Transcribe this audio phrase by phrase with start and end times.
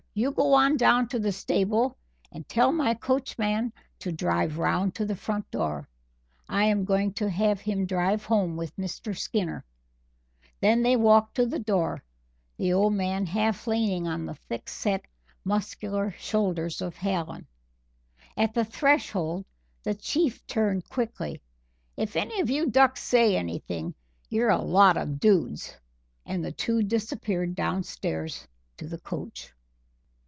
[0.13, 1.97] you go on down to the stable
[2.33, 5.87] and tell my coachman to drive round to the front door
[6.49, 9.17] I am going to have him drive home with Mr.
[9.17, 9.63] Skinner."
[10.59, 12.03] Then they walked to the door,
[12.57, 15.05] the old man half leaning on the thick set,
[15.45, 17.47] muscular shoulders of Hallen.
[18.35, 19.45] At the threshold
[19.83, 21.41] the Chief turned quickly:
[21.95, 23.95] "If any of you ducks say anything,
[24.29, 25.77] you're a lot of dudes,"
[26.25, 28.45] and the two disappeared downstairs
[28.75, 29.53] to the coach.